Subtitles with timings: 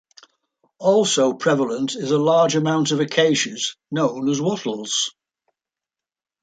[0.79, 5.13] Also prevalent is a large amount of acacias, known as wattles.